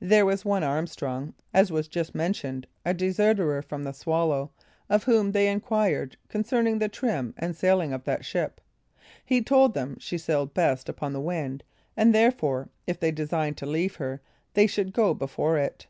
[0.00, 4.50] There was one Armstrong, as was just mentioned, a deserter from the Swallow,
[4.90, 8.60] of whom they enquired concerning the trim and sailing of that ship;
[9.24, 11.64] he told them she sailed best upon the wind,
[11.96, 14.20] and therefore, if they designed to leave her,
[14.52, 15.86] they should go before it.